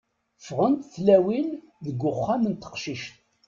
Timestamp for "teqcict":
2.55-3.13